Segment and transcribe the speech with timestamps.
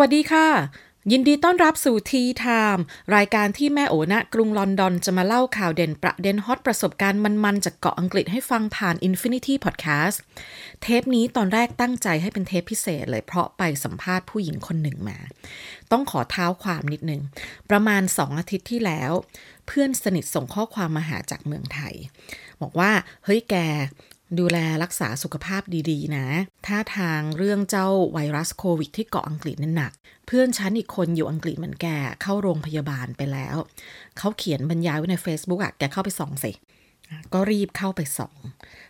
[0.00, 0.48] วัสดีค่ะ
[1.12, 2.46] ยินดีต้อนรับสู่ทีไท
[2.76, 2.84] ม์
[3.16, 10.16] รายการที่แม่โอณกรุงลอนดอนจะมาเล่าข่าวเด่นประเด็นฮอตประสบการณ์มันๆ จากเกาะอังกฤษให้ฟังผ่าน Infinity Podcast
[10.82, 15.18] เทปนี้ตอนแรกตั้งใจให้เป็นเทปพิเศษเลยเพราะไปสัมภาษณ์ผู้หญิงคนหนึ่งมา
[15.92, 17.20] ต้องขอเท้าความนิดนึง
[17.70, 19.12] ประมาณสองอาทิตย์ที่แล้ว
[19.66, 21.94] เพื่อนสนิทส่งข้อความมาหาจากเมืองไทย
[22.62, 22.90] บอกว่า
[23.24, 23.56] เฮ้ยแก
[24.38, 26.26] ดูแลรักษาสุขภาพดีๆ นะ
[26.66, 29.92] ถ้าทางเรื่องเจ้าไวรัสโควิดที่เกาะอังกฤษนั่นหนัก
[30.26, 31.86] เพื่อนฉันอีกคนอยู่อังกฤษเหมือนแก
[32.22, 33.56] เข้าโรงพยาบาลไปแล้ว
[34.18, 36.52] เขาเขียนบรรยายไว้ใน Facebook อะแกเข้าไปส่องสิ
[37.32, 38.36] ก็รีบเข้าไปส่อง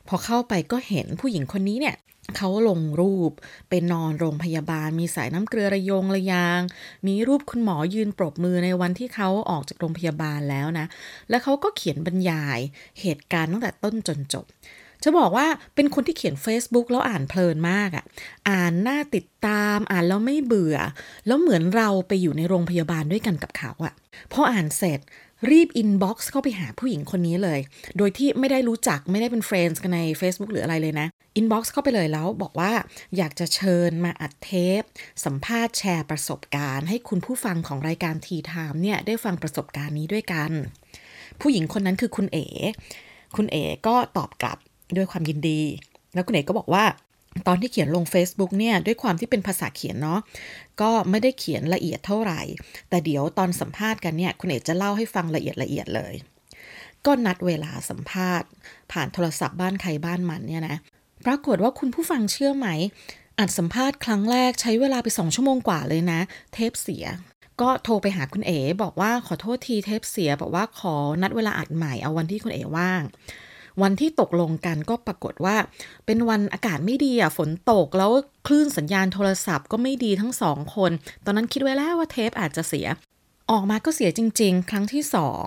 [0.09, 1.97] พอเข้าไปก็เห็นผู้หญิงคนนี้เนี่ย
[2.37, 3.33] เขาลงรูป
[3.69, 6.61] เป็นนอนโรงพยาบาล มีสายน้ำเกลือระยงระยาง
[7.07, 10.87] มีรูปคุณหมอยืนปรบมือในวันที่เขาออกจากโรงพยาบาลแล้วนะ
[11.31, 12.59] แล้วเขาก็เขียนบรรยาย
[13.01, 14.47] เหตุการณ์ตั้งแต่ต้นจนจบ
[15.05, 18.05] จะบอกว่าเป็นคนที่เขียน Facebook แล้วอ่านเพลินมากอะ่ะ
[18.49, 20.77] อ่านน่าติดตาม อ่านแล้วไม่เบื่อ
[21.27, 23.95] แล้วเหมือนเราไปอยู่ในโรงพยาบาลด้วยกันกับเขาอะ่ะ
[24.33, 25.01] พออ่านเสร็จ
[25.51, 27.61] รีบ inbox เข้าไปหาผู้หญิงคนนี้เลย
[27.99, 32.73] โดยที่ไม่ได้รู้จักไม่ได้เป็น friend กันใน Facebook หรืออะไรเลยนะ inbox เข้าไปเลยแล้วบอกว่า
[33.17, 34.51] อยากจะเชิญมาอัดเท
[34.81, 34.83] ป
[35.25, 40.51] สัมภาษณ์แชร์ประสบการณ์ ให้คุณผู้ฟังของรายการ Tea Time เนี่ยได้ฟังประสบการณ์นี้ด้วยกัน
[41.41, 42.47] ผู้หญิงคนนั้นคือคุณเอ๋
[43.37, 44.59] คุณเอ๋ก็ตอบกลับ
[44.97, 45.61] ด้วยความยินดี
[46.15, 46.85] แล้วคุณเอ๋ก็บอกว่า
[47.47, 50.21] ตอนที่เขียนลง Facebook เนี่ยด้วยความที่เป็นภาษาเขียนเนาะ
[50.81, 52.41] ก็ไม่ได้เขียนละเอียดเท่าไหร่
[52.89, 56.15] แต่เดี๋ยวตอนสัมภาษณ์กันเนี่ยคุณเอ๋จะเล่าให้ฟังละเอียดละเอียดเลย
[57.07, 58.49] ก็นัดเวลาสัมภาษณ์
[58.93, 60.77] ผ่านโทรศัพท์บ้านใครบ้านมันเนี่ยนะ
[61.27, 62.69] ปรากฏว่าคุณผู้ฟังเชื่อไหม
[63.39, 66.21] อัดสัมภาษณ์ครั้งแรกใช้เวลาไปสองชั่วโมงกว่าเลยนะ
[66.53, 67.05] เทปเสีย
[67.61, 73.03] ก็โทรไปหาคุณเอ๋บอกว่าขอโทษทีเทปเสียบอกว่าขอนัดเวลาอัดใหม่เอาวันที่คุณเอ๋ว่าง
[73.83, 75.57] วันที่ตกลงกันก็ปรากฏว่า
[76.07, 78.11] เป็นวันอากาศไม่ดีอะฝนตกแล้ว
[78.47, 80.91] คลื่นสัญญาณโทรศัพท์ก็ไม่ดีทั้งสองคน
[81.25, 82.87] ตอนนั้นคิดไว้แล้วว่าเทปอาจจะเสีย
[83.51, 85.47] ออกมาก็เสียจริง ๆ ครั้งที่สอง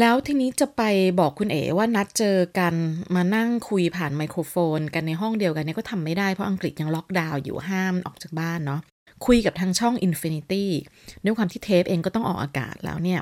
[0.00, 0.82] แล้วทีนี้จะไป
[1.20, 2.74] บอกคุณเอ๋ว่านัดเจอกัน
[3.14, 8.80] มานั่งคุยผ่านไมโครโฟน กันในห้องเดียวกันเนี่ยก็ทำไม่ได้เพราะอังกฤษยังล็อกดาวน์อยู่ห้ามออกจากบ้านเนาะ
[9.26, 10.64] คุยกับทางช่อง Infinity
[11.24, 13.20] ด้วยความที่เทปเองก็ต้องออกอากาศแล้วเนี่ย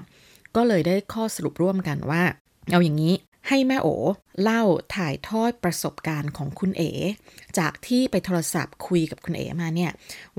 [0.57, 2.23] ก็เลยได้ข้อสรุปร่วมกันว่า
[2.71, 3.15] เอาอย่างนี้
[3.49, 3.89] ให้แม่โอ
[4.43, 4.63] เล่า
[4.95, 6.91] ถ่ายทอดประสบการณ์ของคุณเอ๋
[7.59, 9.91] จากที่ไปโทรศัพท์คุยกับคุณเอ๋มาเนี่ย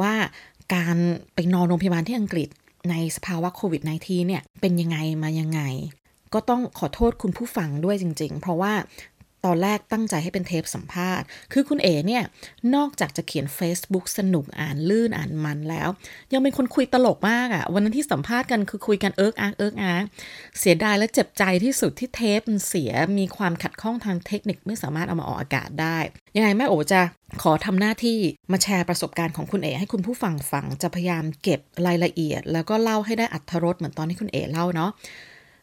[0.02, 0.14] ว่า
[0.76, 0.98] การ
[1.36, 2.50] ไปนอนโรงพยาบาลที่อังกฤษ
[2.90, 5.62] ในสภาวะโควิด -19 เนี่ยเป็นยังไงมายังไง
[6.34, 8.74] ก็ต้องขอโทษคุณผู้ฟังด้วยจริง ๆ เพราะว่า
[9.46, 12.24] ตอนแรกตั้งใจให้เป็นเทปสัมภาษณ์ คือคุณเอ๋เนี่ย
[12.76, 15.90] นอกจากจะเขียน Facebook สนุกอ่านลื่นอ่านมันแล้ว
[16.34, 20.06] ยังเป็นคนคุยตลกมากอ่ะ วันนั้นที่สัมภาษณ์กันคือคุยกันเอิ๊กอ๊ากเอิ๊กอ๊าก
[20.60, 25.98] เสียดายและเจ็บใจที่สุดที่เทปมันเสียมีความขัดข้องทางเทคนิคไม่สามารถเอามาออกอากาศได้
[26.36, 27.02] ยังไงแม่โอจะ
[27.42, 28.18] ขอทำหน้าที่
[28.52, 34.92] มาแชร์ประสบการณ์ของคุณเอ๋ให้คุณผู้ฟังฟังจะพยายามเก็บรายละเอียด แล้วก็เล่าให้ได้อรรถรสเหมือนตอนที่คุณเอ๋เล่าเนาะ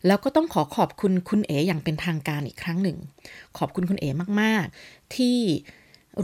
[0.06, 2.98] แล้วก็ต้องขอขอบคุณคุณเอ๋อย่างเป็นทางการอีกครั้งหนึ่ง
[3.58, 5.38] ขอบคุณคุณเอ๋มาก ๆ ที่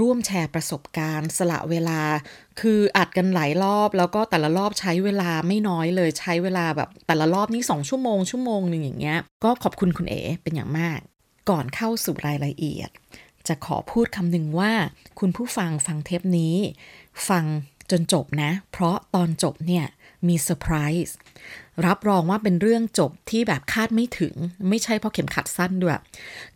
[0.01, 2.01] ร่วมแชร์ประสบการณ์ สละเวลา
[2.61, 10.99] คืออัดกันหลายรอบ แล้วก็แต่ละรอบใช้เวลาไม่น้อยเลยใช้เวลาแบบแต่ละรอบนี้สองชั่วโมงชั่วโมงหนึ่งอย่างเงี้ยก็ขอบคุณคุณเอ๋เป็นอย่างมาก
[11.51, 12.91] ก่อนเข้าสู่รายละเอียด
[13.49, 14.73] จะขอพูดคำหนึ่งว่า
[15.21, 16.57] คุณผู้ฟังฟังเทปนี้
[17.29, 17.45] ฟัง
[17.93, 19.85] จนจบนะ เพราะตอนจบเนี่ย
[20.29, 20.75] มีเซอร์ไพร
[21.07, 21.17] ส์
[21.87, 24.35] รับรองว่าเป็นเรื่องจบที่แบบคาดไม่ถึง
[24.69, 25.99] ไม่ใช่เพราะเข็มขัดสั้นด้วย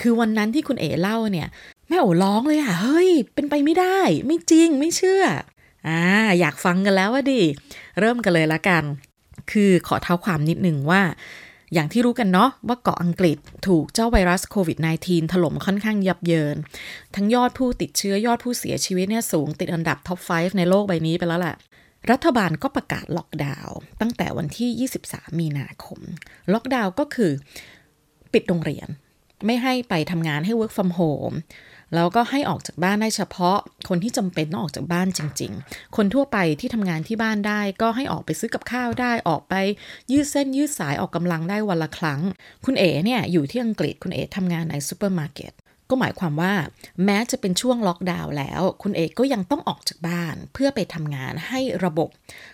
[0.00, 1.48] คือวันนั้นที่คุณเอ๋เล่าเนี่ย
[1.88, 5.24] แม่โอ๋ร้องเลยอะเฮ้ย เป็นไปไม่ได้ ไม่จริงไม่เชื่อ
[5.88, 6.02] อ่า
[6.40, 7.42] อยากฟังกันแล้วว่าดิ
[8.00, 8.82] เริ่มกันเลยละกัน
[9.52, 11.02] คือขอเท้าความนิดหนึ่งว่า
[11.72, 16.56] อย่างที่รู้กันเนาะว่าเกาะอังกฤษถูกเจ้าไวรัสโควิด -19 ถล่มค่อนข้างยับเยิน
[17.14, 21.56] ทั้งยอดผู้ติดเชื้อยอดผู้เสียชีวิตเนี่ยสูงติดอันดับท็อป 5 ในโลกใบนี้ไปแล้วแหละ
[22.10, 26.00] รัฐบาลก็ประกาศล็อกดาวน์ตั้งแต่วันที่ 23 มีนาคม
[26.52, 27.32] ล็อกดาวน์ก็คือ
[28.32, 28.88] ปิดโรงเรียน
[29.46, 31.36] ไม่ให้ไปทำงานให้ work from home
[31.94, 39.54] แล้วก็ให้ออกจากบ้านได้เฉพาะ คนที่จำเป็นต้องออกจากบ้านจริง ๆ คนทั่วไปที่ทำงานที่บ้านได้ ก็ให้ออกไปซื้อกับข้าวได้ออกไป
[40.12, 42.20] ยืดเส้นยืดสายออกกำลังได้วันละครั้ง
[42.64, 45.52] คุณเอ๋เนี่ยอยู่ที่อังกฤษคุณเอ๋ทำงานในซูเปอร์มาร์เก็ต
[45.90, 46.52] ก็หมายความว่า
[47.04, 52.08] แม้จะเป็นช่วงล็อกดาวน์แล้ว คุณเอ๋ก็ยังต้องออกจากบ้านเพื่อไปทำงานให้ระบบ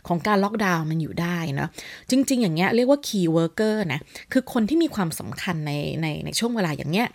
[0.08, 1.68] ของการล็อกดาวน์มันอยู่ได้เนาะ
[2.10, 4.00] จริง ๆ อย่างเงี้ยเรียกว่า key worker นะ
[4.32, 7.08] คือคนที่มีความสำคัญในในในช่วงเวลาอย่างเงี้ย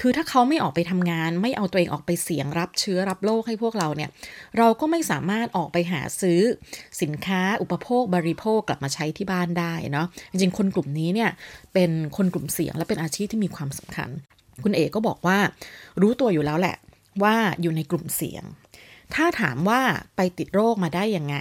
[0.00, 4.10] คือถ้าเขาไม่ออกไปทำงาน ไม่เอาตัวเองออกไปเสี่ยงรับเชื้อรับโรคให้พวกเราเนี่ย
[4.58, 6.40] เราก็ไม่สามารถออกไปหาซื้อ
[7.02, 11.30] สินค้าอุปโภคบริโภคกลับมาใช้ที่บ้านได้เนาะจริงๆคนกลุ่มนี้เนี่ย
[11.74, 14.10] เป็นคนกลุ่มเสี่ยงและเป็นอาชีพที่มีความสำคัญ
[14.64, 15.38] คุณเอกก็บอกว่า
[16.00, 16.76] รู้ตัวอยู่แล้วแหละ
[17.22, 18.44] ว่าอยู่ในกลุ่มเสี่ยง
[19.14, 19.80] ถ้าถามว่า
[20.16, 21.36] ไปติดโรคมาได้ยังไง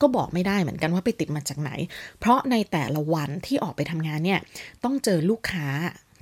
[0.00, 1.70] ก็บอกไม่ได้เหมือนกันว่าไปติดมาจากไหน
[2.18, 4.40] เพราะในแต่ละวันที่ออกไปทำงานเนี่ย
[4.84, 5.68] ต้องเจอลูกค้า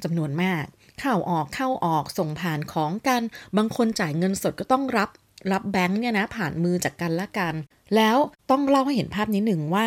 [0.05, 0.65] จำนวนมาก
[1.01, 3.23] เข้าออกเข้าออกส่งผ่านของกัน
[3.57, 5.11] บางคนจ่ายเงินสดก็ต้องรับ
[5.53, 7.55] รับแบงค์เนี่ยนะผ่านมือจากกันละกัน
[7.97, 8.17] แล้ว
[8.51, 9.87] ต้องเล่าให้เห็นภาพนี้หนึ่งว่า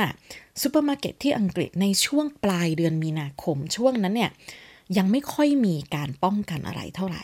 [0.62, 4.32] ซูเปอร์มาร์เก็ตที่อังกฤษในช่วงปลายเดือนมีนาคมช่วงนั้นเนี่ย
[4.98, 7.24] ยังไม่ค่อยมีการป้องกันอะไรเท่าไหร่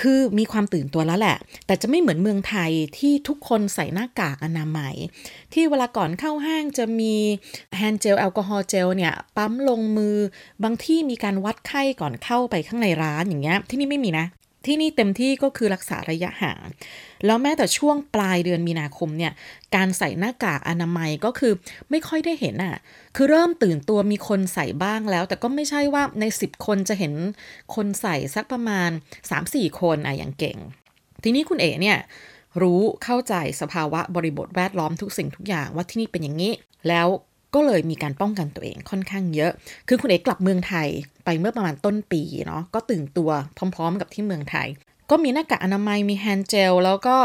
[0.00, 1.36] คือมีความตื่นตัวแล้วแหละ
[1.66, 4.94] แต่จะไม่เหมือนเมืองไทยที่ทุกคนใส่หน้ากากอนามัย
[5.52, 7.14] ที่เวลาก่อนเข้าห้างจะมี
[7.76, 10.16] แฮนด์เจลแอลกอฮอล์เจลเนี่ยปั๊มลงมือ
[10.64, 14.26] บางที่มีการวัดไข้ก่อนเข้าไปข้างในร้านอย่างเงี้ยที่นี่ไม่มีนะ
[14.66, 16.62] ที่นี่เต็มที่ก็คือรักษาระยะห่าง
[17.26, 19.32] แล้วแม้แต่ช่วงปลายเดือนมีนาคมเนี่ย
[19.76, 21.52] การใส่หน้ากากอนามัยก็คือ
[21.90, 22.76] ไม่ค่อยได้เห็นอะ่ะ
[23.16, 27.12] คือเริ่มตื่นตัวมีคนใส่บ้างแล้ว แต่ก็ไม่ใช่ว่าใน 10 คนจะเห็น
[27.74, 28.90] คนใส่สักประมาณ
[29.34, 30.58] 3-4 คนอะอย่างเก่ง
[31.22, 31.98] ทีนี้คุณเอ๋เนี่ย
[32.62, 36.52] รู้เข้าใจสภาวะบริบทแวดล้อมทุกสิ่งทุกอย่างว่าที่นี่เป็นอย่างนี้
[36.88, 37.08] แล้ว
[37.54, 39.52] ก็เลยมีการป้องกันตัวเองค่อนข้างเยอะ
[39.88, 40.88] คือคุณเอกกลับเมืองไทย
[41.24, 44.68] ไปเมื่อประมาณต้นปีเนาะ ก็ตื่นตัวพร้อม ๆ กับที่เมืองไทย
[45.10, 47.16] ก็มีหน้ากากอนามัย มีแฮนด์เจล แล้วก็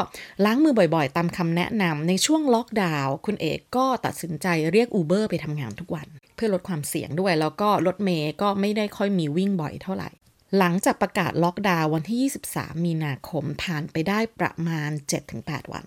[0.46, 10.10] ล้างมือบ่อยๆ ตามคำแนะนำ ในช่วงล็อกดาวน์ คุณเอกก็ตัดสินใจเรียกอูเบอร์ไปทำงานทุกวัน เพื่อลดความเสี่ยงด้วย แล้วก็รถเมย์ก็ไม่ได้ค่อยมีวิ่งบ่อยเท่าไหร่
[10.58, 12.20] หลังจากประกาศล็อกดาวน์วันที่
[12.52, 14.92] 23 มีนาคมผ่านไปได้ประมาณ
[15.32, 15.86] 7-8 วัน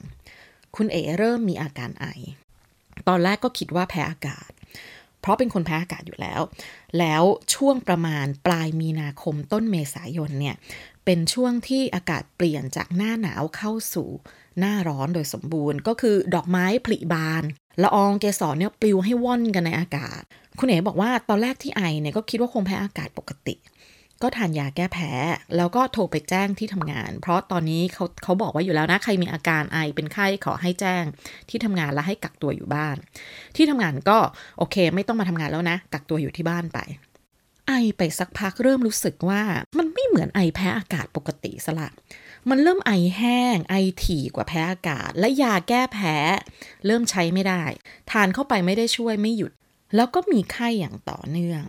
[0.76, 2.06] คุณเอเริ่มมีอาการไอ
[3.08, 4.50] ตอนแรกก็คิดว่าแพ้อากาศ
[5.20, 6.40] เพราะเป็นคนแพ้อากาศอยู่แล้ว
[6.98, 7.22] แล้ว
[7.54, 10.56] ช่วงประมาณปลายมีนาคมต้นเมษายนเนี่ย
[11.04, 14.08] เป็นช่วงที่อากาศเปลี่ยนจากหน้าหนาวเข้าสู่
[14.58, 17.42] หน้าร้อนโดยสมบูรณ์ ก็คือดอกไม้ผลิบาน
[17.82, 20.22] ละอองเกสรเนี่ยปลิวให้ว่อนกันในอากาศ
[20.58, 23.54] คุณเอ๋บอกว่าตอนแรกที่ไอเนี่ยก็คิดว่าคงแพ้อากาศปกติ
[24.23, 25.12] ก็ทานยาแก้แพ้
[25.56, 31.05] แล้วก็โทรไปแจ้งที่ทำงาน เพราะตอนนี้เขาเขาบอกว่าอยู่แล้วนะ ใครมีอาการไอเป็นไข้ขอให้แจ้ง
[31.49, 32.97] ที่ทำงานแล้วให้กักตัวอยู่บ้าน
[33.56, 34.19] ที่ทำงานก็
[34.59, 36.79] โอเค ไม่ต้องมาทำงานแล้วนะ กักตัวอยู่ที่บ้านไป
[37.69, 39.43] ไอไปสักพักเริ่มรู้สึกว่า
[39.79, 41.88] มันไม่เหมือนไอแพ้อากาศปกติสละ
[42.49, 43.75] มันเริ่มไอแห้ง ไอ
[44.05, 46.17] ถี่กว่าแพ้อากาศ และยาแก้แพ้
[46.87, 47.62] เริ่มใช้ไม่ได้
[48.11, 49.53] ทานเข้าไปไม่ได้ช่วยไม่หยุด
[49.94, 51.62] แล้วก็มีไข้อย่างต่อเนื่อง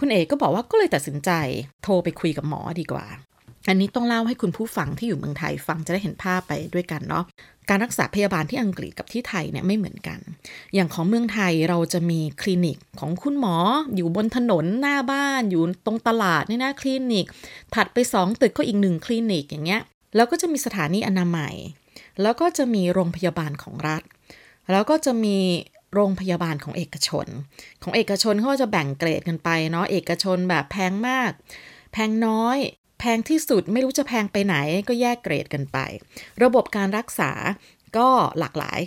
[0.00, 1.30] คุณเอกก็บอกว่าก็เลยตัดสินใจ
[1.82, 3.06] โทรไปคุยกับหมอดีกว่า
[3.68, 7.24] อันนี้ต้องเล่าให้คุณผู้ฟังที่อยู่เมืองไทยฟังจะได้เห็นภาพไปด้วยกันเนาะ
[7.68, 10.18] การรักษาพยาบาลที่อังกฤษกับที่ไทยเนี่ยไม่เหมือนกัน
[10.74, 13.56] อย่างของเมืองไทยเราจะมีคลินิกของคุณหมอ
[13.94, 17.26] อยู่บนถนนหน้าบ้านอยู่ตรงตลาดนี่นะคลินิก
[17.74, 19.82] ถัดไปสองตึกก็อีกหนึ่งคลินิกอย่างเงี้ย
[20.16, 21.54] แล้วก็จะมีสถานีอนามัย
[22.22, 24.02] แล้วก็จะมีโรงพยาบาลของรัฐ
[24.70, 25.38] แล้วก็จะมี
[25.94, 27.26] โรงพยาบาลของเอกชน
[27.82, 31.30] ของเอกชนเขาจะแบ่งเกรดกันไปเนาะเอกชนแบบแพงมาก
[31.92, 32.58] แพงน้อย
[33.00, 34.56] แพงที่สุดไม่รู้จะแพงไปไหน
[34.88, 35.78] ก็แยกเกรดกันไป
[36.42, 37.32] ระบบการรักษา
[37.96, 38.08] ก็
[38.38, 38.80] หลากหลาย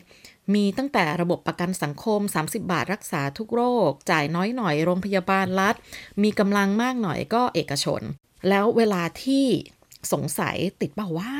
[0.54, 5.76] มีตั้งแต่ระบบประกันสังคม 30 บาทรักษาทุกโรค จ่ายน้อยหน่อยโรงพยาบาลรัฐ
[6.24, 8.02] มีกำลังมากหน่อยก็เอกชน
[8.50, 9.46] แล้วเวลาที่
[10.14, 11.34] สงสัยติดเปล่าว่า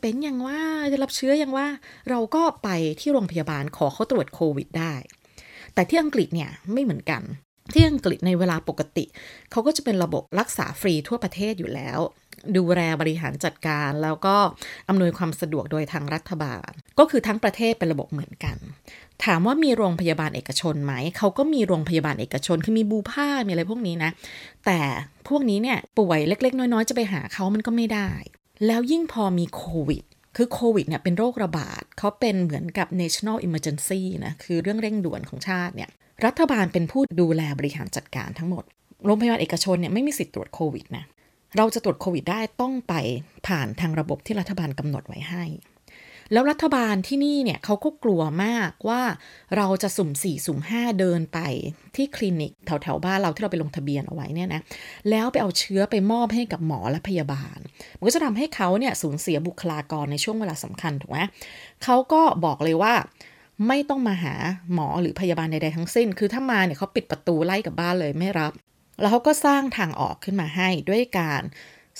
[0.00, 0.60] เป็นยังว่า
[0.92, 1.66] จะรับเชื้อยังว่า
[2.10, 2.68] เราก็ไป
[3.00, 4.94] ที่โรงพยาบาลขอเขาตรวจโควิดได้
[5.74, 7.22] แต่ที่อังกฤษเนี่ยไม่เหมือนกัน
[7.72, 9.04] ที่อังกฤษในเวลาปกติ
[9.50, 11.98] เขาก็จะเป็นระบบรักษาฟรีทั่วประเทศอยู่แล้ว
[12.56, 14.36] ดูแลบริหารจัดการแล้วก็
[14.88, 18.56] อำนวยความสะดวกโดยทางรัฐบาล ก็คือทั้งประเทศเป็นระบบเหมือนกัน
[19.24, 24.10] ถามว่ามีโรงพยาบาลเอกชนไหม เขาก็มีโรงพยาบาลเอกชน คือมีบูผ้ามีอะไรพวกนี้นะ
[24.66, 24.80] แต่
[25.28, 28.10] พวกนี้เนี่ยป่วยเล็ก ๆ น้อย ๆ จะไปหาเขามันก็ไม่ได้
[28.66, 30.04] แล้วยิ่งพอมีโควิด
[30.36, 35.90] คือโควิดเนี่ยเป็นโรคระบาด เขาเป็นเหมือนกับ national emergency นะ คือเรื่องเร่งด่วนของชาติเนี่ย
[36.26, 38.64] รัฐบาลเป็นผู้ดูแลบริหารจัดการทั้งหมด
[39.04, 41.04] โรงพยาบาลเอกชนเนี่ยไม่มีสิทธิ์ตรวจโควิดนะ
[41.56, 42.94] เราจะตรวจโควิดได้ต้องไป
[43.46, 45.44] ผ่านทางระบบที่รัฐบาลกำหนดไว้ให้
[46.32, 49.02] แล้วรัฐบาลที่นี่เนี่ยเขาก็กลัวมากว่า
[49.56, 51.38] เราจะสุ่มสี่สุ่มห้าเดินไป
[51.96, 54.62] ที่คลินิกแถวแถวบ้านเราที่เราไปลงทะเบียนเอาไว้เนี่ยนะ
[55.10, 57.58] แล้วไปเอาเชื้อไปมอบให้กับหมอและพยาบาล
[57.98, 61.18] มันก็จะทำให้เขาเนี่ยสูญเสียบุคลากรในช่วงเวลาสำคัญถูกไหม
[61.84, 62.94] เขาก็บอกเลยว่า
[63.68, 64.34] ไม่ต้องมาหา
[64.74, 68.52] หมอหรือพยาบาลใดๆทั้งสิ้น คือถ้ามาเนี่ยเขาปิดประตูไล่กับบ้านเลยไม่รับ
[69.00, 71.42] แล้วเขาก็สร้างทางออกขึ้นมาให้ด้วยการ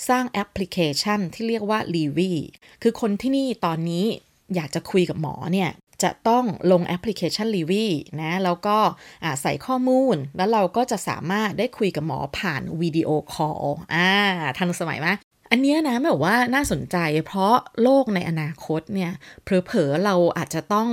[0.07, 2.33] สร้างแอปพลิเคชันที่เรียกว่า l e v y
[2.81, 4.05] คือคนที่นี่ตอนนี้
[4.55, 5.69] อยากจะคุยกับหมอเนี่ย
[6.03, 7.87] จะต้องลงแอปพลิเคชัน l ีวี
[8.21, 8.77] นะแล้วก็
[9.41, 13.61] ใส่ข้อมูล แล้วเราก็จะสามารถได้คุยกับหมอผ่านวิดีโอคอล
[13.93, 14.11] อ่า
[14.57, 15.07] ทันสมัยไหม
[15.51, 19.11] อันนี้นะแบบว่าน่าสนใจเพราะโลกในอนาคตเนี่ย
[19.43, 20.89] เผลอๆเราอาจจะต้อง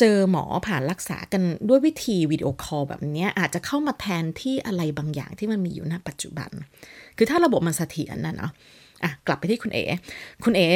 [0.00, 6.50] เจอหมอผ่านรักษากันด้วยวิธีวิดีโอคอลแบบนี้อาจจะเข้ามาแทนที่อะไรบางอย่างที่มันมีอยู่ณปัจจุบัน
[7.16, 8.52] คือถ้าระบบมันเสถียรนะเนาะ
[9.02, 9.84] อะกลับไปที่คุณเอ๋
[10.44, 10.68] คุณเอ๋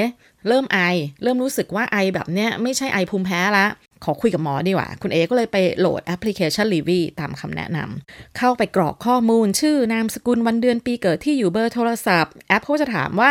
[0.49, 0.79] เริ่มไอ
[1.23, 3.67] เริ่มรู้สึกว่าไอแบบเนี้ยไม่ใช่ไอภูมิแพ้ละ
[4.05, 13.31] ขอคุยกับหมอดีกว่า คุณเอก็เลยไปโหลดแอปพลิเคชัน l ีวีตามคำแนะนำ เข้าไปกรอกข้อมูล ชื่อนามสกุลวันเดือนปีเกิดที่อยู่เบอร์โทรศัพท์ แอปเขาจะถามว่า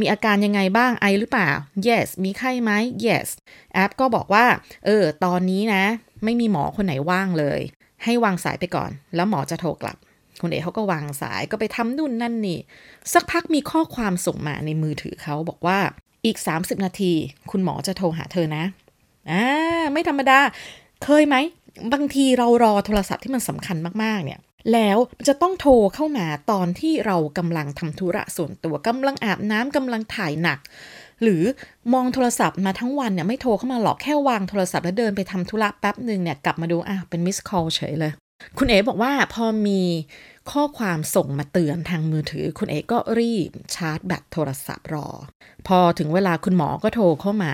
[0.00, 1.50] มีอาการยังไงบ้างไอหรือเปล่า
[1.86, 2.70] yes มีไข้ไหม
[3.04, 3.28] yes
[3.74, 4.46] แอปก็บอกว่า
[4.86, 5.84] เออ ตอนนี้นะ
[6.24, 7.60] ไม่มีหมอคนไหนว่างเลย
[8.04, 9.96] ให้วางสายไปก่อน แล้วหมอจะโทรกลับ
[10.42, 12.58] คุณเอเขาก็วางสายก็ไปทำนู่นนั่นนี่
[13.12, 15.78] สักพักมีข้อความส่งมาในมือถือเขาบอกว่า
[16.26, 17.12] อีก 30 นาที
[17.50, 18.64] คุณหมอจะโทรหาเธอนะ
[19.30, 19.44] อ่า
[19.92, 20.38] ไม่ธรรมดา
[21.04, 21.36] เคยไหม
[21.92, 24.40] บางทีเรารอโทรศัพท์ที่มันสำคัญมากๆเนี่ย
[24.72, 30.58] แล้วจะต้องโทรเข้ามาตอนที่เรากำลังทำธุระส่วนตัวกำลังอาบน้ำกำลังถ่ายหนัก
[31.22, 31.42] หรือ
[31.92, 38.12] มองโทรศัพท์มาทั้งวันเนี่ยไม่โทรเข้ามาหรอกแค่วางโทรศัพท์แล้วเดินไปทำธุระแป๊บหนึ่งเนี่ยกลับมาดูอะเป็นมิสคอลเฉยเลย
[38.58, 39.82] คุณเอ๋บอกว่าพอมี
[40.50, 45.08] ข้อความส่งมาเตือนทางมือถือ คุณเอ๋ก็รีบชาร์จแบตโทรศัพท์รอ
[45.68, 47.52] พอถึงเวลาคุณหมอก็โทรเข้ามา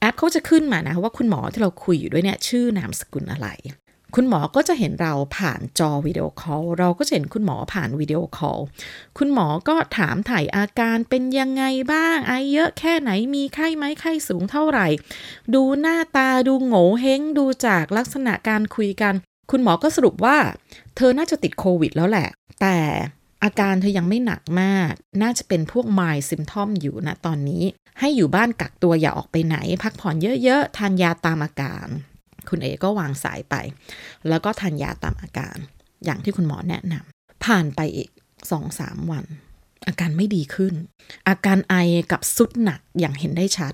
[0.00, 3.48] แอปเขาจะขึ้นมานะว่าคุณหมอที่เราคุยอยู่ด้วยเนี่ยชื่อนามสกุลอะไร
[4.14, 8.60] คุณหมอก็จะเห็นเราผ่านจอวิดีโอคอลเราก็จะเห็นคุณหมอผ่านวิดีโอคอล
[9.18, 14.86] คุณหมอก็ถามไถ่อาการเป็นยังไงบ้าง ไอเยอะแค่ไหนมีไข้ไหมไข้สูงเท่าไหร่
[15.54, 19.14] ดูหน้าตาดูโง่เฮงดูจากลักษณะการคุยกัน
[19.50, 20.36] คุณหมอก็สรุปว่า
[20.96, 22.28] เธอน่าจะติดโควิดแล้วแหละ
[22.60, 22.76] แต่
[23.44, 27.62] อาการเธอยังไม่หนักมาก น่าจะเป็นพวกไมล์ซิมทอมอยู่นะตอนนี้
[28.00, 31.86] ให้อยู่บ้านกักตัวอย่าออกไปไหน พักผ่อนเยอะๆ ทานยาตามอาการ
[32.48, 33.54] คุณเอก็วางสายไป
[34.28, 35.56] แล้วก็ทานยาตามอาการ
[36.04, 38.08] อย่างที่คุณหมอแนะนำผ่านไปอีก
[38.50, 39.24] สองสามวัน
[39.86, 40.74] อาการไม่ดีขึ้น
[41.28, 41.74] อาการไอ
[42.12, 43.72] กับสุดหนักอย่างเห็นได้ชัด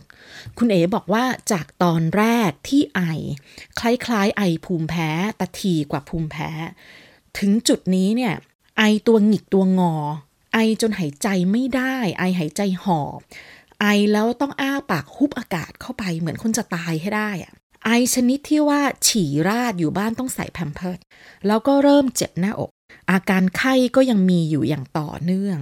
[0.59, 3.01] คุณเอ๋บอกว่าจากตอนแรกที่ไอ
[3.79, 6.51] คล้ายๆ ไอภูมิแพ้แต่ทีกว่าภูมิแพ้
[7.39, 8.35] ถึงจุดนี้เนี่ย
[8.79, 9.95] ไอตัวหงิกตัวงอ
[10.55, 13.19] ไอจนหายใจไม่ได้ ไอหายใจหอบ
[13.81, 17.53] ไอแล้วต้องอ้าปากฮุบอากาศเข้าไปเหมือนคนจะตายให้ได้อะ
[17.85, 20.99] ไอชนิดที่ว่าฉี่ราดอยู่บ้านต้องใส่แพมเพิร์ด
[21.47, 22.71] แล้วก็เริ่มเจ็บหน้าอก
[23.11, 25.59] อาการไข้ก็ยังมีอยู่อย่างต่อเนื่อง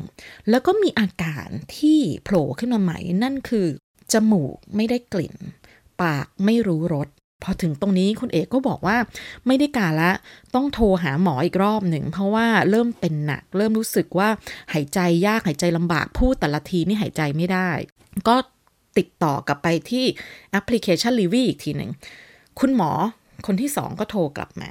[0.51, 3.67] แล้วก็มีอาการที่โผล่ขึ้นมาใหม่ นั่นคือ
[4.13, 5.35] จมูกไม่ได้กลิ่น
[6.03, 7.09] ปากไม่รู้รส
[7.43, 8.97] พอถึงตรงนี้คุณเอกก็บอกว่า
[9.47, 10.13] ไม่ได้การละ
[10.55, 14.29] ต้องโทรหาหมออีกรอบหนึ่ง เพราะว่าเริ่มเป็นหนัก เริ่มรู้สึกว่า
[14.73, 17.71] หายใจยากหายใจลำบากพูดแต่ละทีนี่หายใจไม่ได้
[18.29, 18.37] ก็
[18.99, 20.05] ติดต่อกลับไปที่
[20.51, 21.91] แอปพลิเคชันลีวีอีกทีหนึ่ง
[22.61, 22.91] คุณหมอ
[23.47, 24.71] คนที่สองก็โทรกลับมา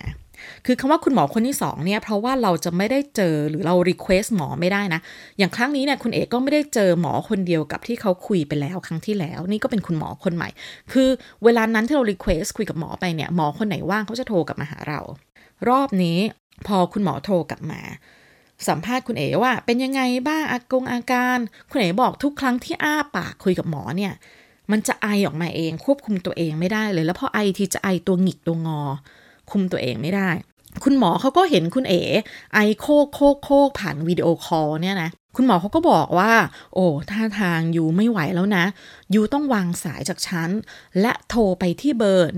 [0.65, 4.99] คือคำว่าคุณหมอคนที่สองเนี่ยเพราะว่าเราจะไม่ได้เจอหรือเรา request หมอไม่ได้นะ
[5.37, 10.49] อย่างครั้งนี้เนี่ยคุณเอ๋ก็ไม่ได้เจอหมอคนเดียวกับที่เขาคุยไปแล้วครั้งที่แล้ว นี่ก็เป็นคุณหมอคนใหม่
[10.91, 11.09] คือ
[11.43, 14.99] เวลานั้นที่เรา request คุยกับหมอไปเนี่ยหมอคนไหนว่างเขาจะโทรกลับมาหาเรา
[15.69, 16.19] รอบนี้
[16.67, 17.81] พอคุณหมอโทรกลับมา
[18.67, 21.37] สัมภาษณ์คุณเอ๋ว่า เป็นยังไงบ้างอากงอาการ
[21.71, 24.13] คุณเอ๋บอกทุกครั้งที่อ้าปากคุยกับหมอเนี่ย
[24.71, 28.81] มันจะไอออกมาเองควบคุมตัวเองไม่ได้เลย แล้วพอไอทีจะไอตัวหงิกตัวงอ
[29.51, 30.29] คุมตัวเองไม่ได้
[30.83, 32.01] คุณหมอเขาก็เห็นคุณเอ๋
[32.53, 36.31] ไอโขลกโขลกโขลกผ่านวิดีโอคอลเนี่ยนะคุณหมอเขาก็บอกว่า
[36.73, 38.65] โอ้ท่าทาง you ไม่ไหวแล้วนะ
[39.13, 40.49] you ต้องวางสายจากฉัน
[41.01, 42.31] และโทรไปที่เบอร์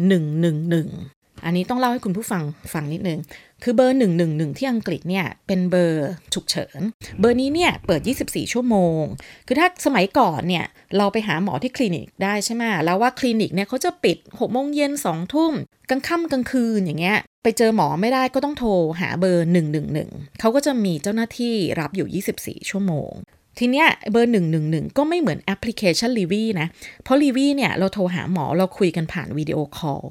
[0.48, 3.20] 111 อันนี้ต้องเล่าให้คุณผู้ฟังฟังนิดนึง
[3.63, 6.80] คือเบอร์ 111 ที่อังกฤษเนี่ยเป็นเบอร์ฉุกเฉิน
[7.20, 9.01] เบอร์นี้เนี่ยเปิด 24 ชั่วโมง
[9.48, 10.65] คือถ้าสมัยก่อนเนี่ย
[10.98, 15.53] เราไปหาหมอที่คลินิกได้ใช่ไหมแล้วว่าคลินิกเนี่ยเขาจะปิด6โมงเย็น2ทุ่ม
[15.89, 19.48] กลางค่ำกลางคืนอย่างเงี้ยไปเจอหมอไม่ได้ก็ต้องโทรหาเบอร์
[19.94, 22.24] 111 เขาก็จะมีเจ้าหน้าที่รับอยู่
[22.62, 23.12] 24 ชั่วโมง
[23.60, 26.67] ทีเนี้ยเบอร์111ก็ไม่เหมือนแอปพลิเคชัน Livi นะ
[27.03, 30.01] เพราะ l ีวีเนี่ยเราโทรหาหมอเราคุยกันผ่านวิดีโอคอล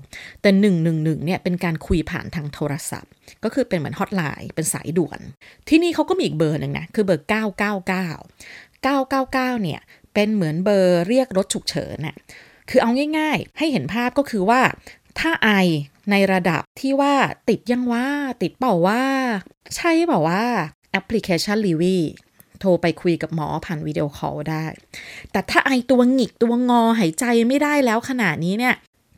[0.42, 0.50] แต่
[0.82, 3.10] 111เนี่ยเป็นการคุยผ่านทางโทรศัพท์
[3.44, 5.20] ก็คือเป็นเหมือนฮอตไลน์เป็นสายด่วน
[5.68, 9.80] ที่นี่เขาก็มีอีกเบอร์หนึ่งนะ คือเบอร์ 999 999 เนี่ย
[10.14, 12.16] เป็นเหมือนเบอร์เรียกรถฉุกเฉินน่ะ
[12.70, 14.60] คือเอาง่ายๆ ให้เห็นภาพก็คือว่า
[15.18, 15.48] ถ้าไอ
[16.10, 17.14] ในระดับที่ว่า
[17.48, 18.08] ติดยังว่า
[18.42, 19.04] ติดเปล่าว่า
[19.76, 20.44] ใช่เปล่าว่า
[20.90, 21.98] แอปพลิเคชัน l ีวี
[22.60, 24.64] โทรไปคุยกับหมอผ่านวิดีโอคอลได้
[25.32, 28.74] แต่ถ้าไอตัวหงิกตัวงอหายใจไม่ได้แล้วขนาดนี้เนี่ย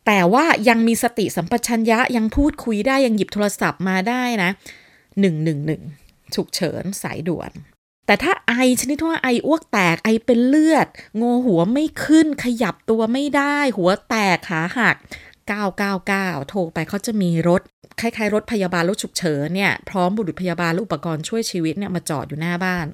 [0.06, 4.50] แต่ว่ายังมีสติสัมปชัญญะยังพูดคุยได้ยังหยิบโทรศัพท์มาได้นะ
[5.62, 7.50] 111ฉุกเฉินสายด่วน
[8.06, 10.86] แต่ถ้าไอชนิดที่ว่าไออ้วกแตกไอเป็นเลือด
[11.20, 14.96] งอหัวไม่ขึ้นขยับตัวไม่ได้ หัวแตกขาหัก
[15.72, 17.62] 999 โทรไปเขาจะมีรถ
[18.00, 22.86] คล้ายๆ รถพยาบาลรถฉุกเฉินเนี่ย พร้อมบุรุษพยาบาลอุปกรณ์ช่วยชีวิตเนี่ย มาจอดอยู่หน้าบ้าน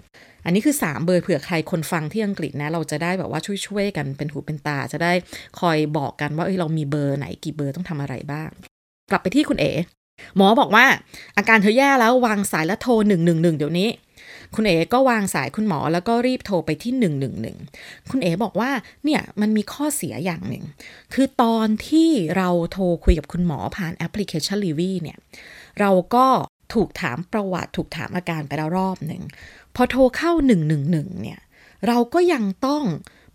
[0.49, 5.13] อันนี้คือ 3 เบอร์เผื่อใครคนฟังที่อังกฤษนะ เราจะได้แบบว่าช่วยๆกันเป็นหูเป็นตา จะได้
[5.61, 8.49] คอยบอกกันว่าเอ้ยเรามีเบอร์ไหนกี่เบอร์ต้องทำอะไรบ้าง
[9.11, 9.73] กลับไปที่คุณเอ๋
[10.37, 10.87] หมอบอกว่า
[11.37, 12.93] อาการเธอแย่แล้ววางสายแล้วโทร
[13.25, 13.89] 111 เดี๋ยวนี้
[14.55, 16.93] คุณเอ๋ก็วางสายคุณหมอแล้วก็รีบโทรไปที่
[17.53, 18.71] 111 คุณเอ๋บอกว่า
[19.05, 20.65] เนี่ยมันมีข้อเสียอย่างหนึ่ง
[21.15, 25.19] คือตอนที่เราโทรคุยกับคุณหมอผ่านแอปพลิเคชันลีวีเนี่ย
[25.81, 26.27] เราก็
[26.75, 29.23] ถูกถามประวัติถูกถามอาการไปแล้วรอบหนึ่ง
[29.77, 30.33] พอโทรเข้า
[30.77, 31.41] 111 เนี่ย
[31.87, 32.85] เราก็ยังต้อง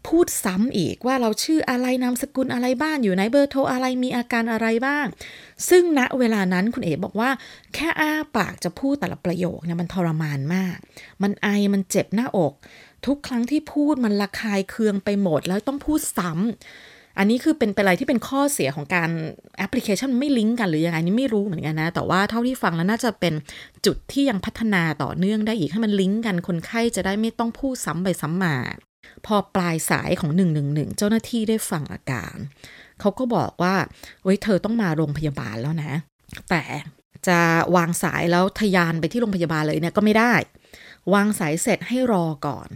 [0.08, 5.06] พูดซ้ำอีกว่าเราชื่ออะไรนามสกุลอะไรบ้างอยู่ไหนเบอร์โทรอะไรมีอาการอะไรบ้าง
[5.70, 7.30] ซึ่งณเวลานั้นคุณเอ๋บอกว่า
[7.74, 10.78] แค่อ้าปากจะพูดแต่ละประโยคเนี่ยมันทรมานมาก
[11.24, 12.54] มันไอมันเจ็บหน้าอก
[13.06, 19.10] ทุกครั้งที่พูดมันระคายเคืองไปหมดแล้วต้องพูดซ้ำ อันนี้คือเป็นเป็นอะไรที่เป็นข้อเสียของการ
[19.58, 23.34] แอปพลิเคชันไม่ลิงก์กันหรือยังไงนี่ไม่รู้เหมือนกันนะ แต่ว่าเท่าที่ฟังแล้วน่าจะเป็น
[23.86, 28.56] จุดที่ยังพัฒนาต่อเนื่องได้อีกให้มันลิงก์กันคนไข้จะได้ไม่ต้องพูดซ้ำไปซ้ำมา
[29.26, 30.32] พอปลายสายของ
[30.66, 32.36] 111 เจ้าหน้าที่ได้ฟังอาการ
[33.00, 33.76] เขาก็บอกว่า
[34.24, 35.94] เว้ยเธอต้องมาโรงพยาบาลแล้วนะ
[36.50, 36.64] แต่
[37.28, 37.40] จะ
[37.76, 40.34] วางสายแล้วทยานไปที่โรงพยาบาลเลยเนี่ยก็ไม่ได้
[41.14, 42.70] วางสายเสร็จให้รอก่อน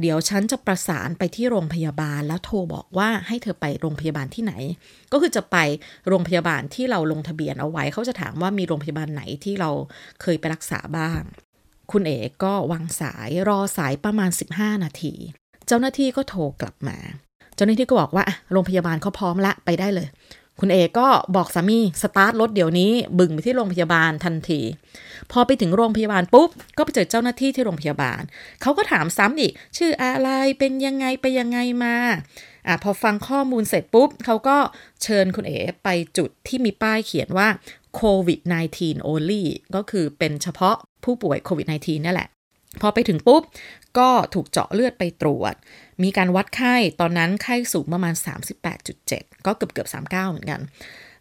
[0.00, 4.52] เดี๋ยวฉันจะประสานไปที่โรงพยาบาลแล้วโทรบอกว่าให้เธอไปโรงพยาบาลที่ไหน
[5.12, 5.56] ก็คือจะไป
[6.08, 9.70] โรงพยาบาลที่เราลงทะเบียนเอาไว้ เขาจะถามว่ามีโรงพยาบาลไหนที่เรา
[10.22, 11.20] เคยไปรักษาบ้าง
[11.92, 15.14] คุณเอ๋ก็วางสายรอสายประมาณ 15 นาที
[15.66, 16.98] เจ้าหน้าที่ก็โทรกลับมา
[17.56, 20.08] เจ้าหน้าที่ก็บอกว่าโรงพยาบาลเขาพร้อมละไปได้เลย
[20.60, 24.60] คุณเอก็บอกสามีสตาร์ทรถเดี๋ยวนี้บึ่งไปที่โรงพยาบาลทันที
[25.32, 28.22] พอไปถึงโรงพยาบาลปุ๊บ ก็ไปเจอเจ้าหน้าที่ที่โรงพยาบาล
[28.62, 31.96] เขาก็ถามซ้ำอีกชื่ออะไรเป็นยังไงไปยังไงมา
[32.66, 34.56] อะพอฟังข้อมูลเสร็จปุ๊บ เขาก็
[35.02, 35.52] เชิญคุณเอ
[35.84, 37.48] ไปจุดที่มีป้ายเขียนว่า
[37.96, 38.40] โควิด
[38.74, 39.42] -19 only
[39.74, 42.28] ก็คือเป็นเฉพาะผู้ป่วยโควิด -19 นี่นแหละ
[42.80, 43.42] พอไปถึงปุ๊บ
[43.98, 45.54] ก็ถูกเจาะเลือดไปตรวจ
[46.02, 48.14] มีการวัดไข้ตอนนั้นไข้สูงประมาณ
[48.80, 50.60] 38.7 ก็เกือบเกือบ39 เหมือนกัน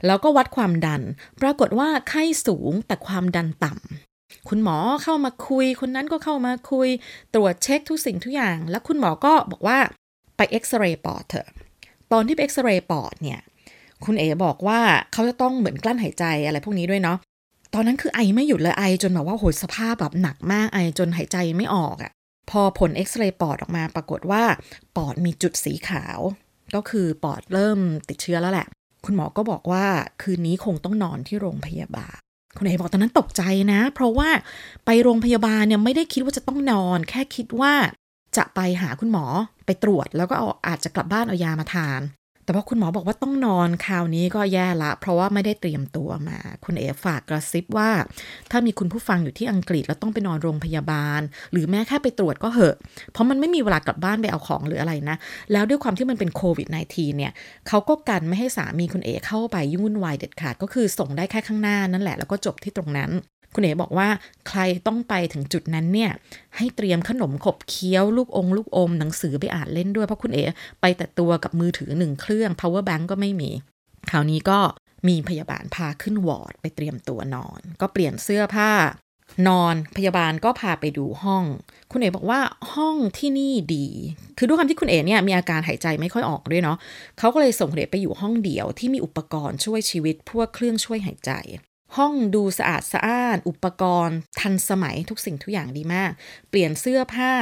[0.05, 1.01] แล้วก็วัดความดัน
[1.41, 6.89] ปรากฏว่าไข้สูงแต่ความดันต่ำคุณหมอเข้ามาคุย คนนั้นก็เข้ามาคุย
[7.33, 9.77] ตรวจเช็คทุกสิ่งทุกอย่าง แล้วคุณหมอก็บอกว่า
[10.37, 11.47] ไปเอ็กซเรย์ปอดเถอะ
[12.11, 13.41] ตอนที่ไปเอ็กซเรย์ปอดเนี่ย
[14.05, 14.79] คุณเอ๋บอกว่า
[15.13, 17.17] เขาจะต้องเหมือนกลั้นหายใจอะไรพวกนี้ด้วยเนาะ
[17.73, 22.11] ตอนนั้นคือไอไม่หยุดเลยไอจนแบบว่าโหยสภาพแบบหนักมากไอจนหายใจไม่ออกอะ่ะ
[22.51, 24.43] พอผลเอ็กซเรย์ปอดออกมาปรากฏว่า
[24.95, 26.19] ปอดมีจุดสีขาว
[26.75, 28.67] ก็คือปอดเริ่มติดเชื้อแล้วแหละ
[29.05, 29.85] คุณหมอก็บอกว่า
[30.21, 32.17] คืนนี้คงต้องนอนที่โรงพยาบาล
[32.57, 34.29] คุณเอบอกตอนนั้นตกใจนะ เพราะว่า
[34.85, 37.73] ไปโรงพยาบาลเนี่ยไม่ได้คิดว่าจะต้องนอน แค่คิดว่า
[38.37, 39.25] จะไปหาคุณหมอ
[39.65, 42.01] ไปตรวจแล้วก็เอาอาจจะกลับบ้านเอายามาทาน
[42.49, 47.89] แต่ว่าคุณหมอบอกว่าต้องนอนคราวนี้ก็แย่ละ เพราะว่าไม่ได้เตรียมตัวมา คุณเอ๋ฝากกระซิบว่า
[48.51, 52.75] ถ้ามีคุณผู้ฟังอยู่ที่อังกฤษแล้วต้องไปนอนโรงพยาบาล หรือแม้แค่ไปตรวจก็เหอะ
[53.11, 55.15] เพราะมันไม่มีเวลากลับบ้านไปเอาของหรืออะไรนะ
[55.51, 57.31] แล้วด้วยความที่มันเป็นโควิด -19 เนี่ย
[57.67, 63.11] เขาก็กันไม่ให้สามีคุณเอ๋เข้าไปยุ่งวุ่นวายเด็ดขาดก็คือส่งได้แค่ข้างหน้านั่นแหละแล้วก็จบที่ตรงนั้น
[63.53, 64.07] คุณเอ๋บอกว่า
[64.47, 66.11] ใครต้องไปถึงจุดนั้นเนี่ย
[66.57, 70.43] ให้เตรียมขนมขบเคี้ยว ลูกองลูกอมหนังสือไปอ่านเล่นด้วย เพราะคุณเอ๋
[70.81, 73.49] ไปแต่ตัวกับมือถือหนึ่งเครื่อง power bank ก็ไม่มี
[74.09, 74.59] คราวนี้ก็
[75.07, 78.71] มีพยาบาลพาขึ้นวอร์ดไปเตรียมตัวนอน ก็เปลี่ยนเสื้อผ้า
[79.47, 81.43] นอนพยาบาลก็พาไปดูห้อง
[81.91, 82.39] คุณเอ๋บอกว่า
[82.73, 83.87] ห้องที่นี่ดี
[84.37, 86.77] คือด้วยความที่คุณเอ๋เนี่ยมีอาการหายใจไม่ค่อยออกด้วยเนาะ
[87.19, 91.31] เขาก็เลยส่งคุณเอ๋ไปอยู่ห้องเดียวที่มีอุปกรณ์ช่วยชีวิตพวกเครื่องช่วยหายใจ
[91.97, 96.11] ห้องดูสะอาดสะอ้าน อุปกรณ์ ทันสมัยทุกสิ่งทุกอย่างดีมาก
[96.49, 97.33] เปลี่ยนเสื้อผ้า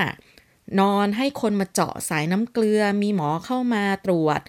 [0.80, 4.40] นอนให้คนมาเจาะสายน้ำเกลือ มีหมอเข้ามาตรวจ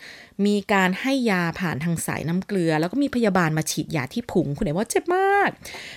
[0.46, 5.50] มีการให้ยาผ่านทางสายน้ำเกลือ แล้วก็มีพยาบาลมาฉีดยาที่ผุงคุณเห็นว่าเจ็บมาก